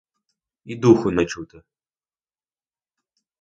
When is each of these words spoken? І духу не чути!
І 0.63 0.75
духу 0.85 1.11
не 1.11 1.25
чути! 1.25 1.61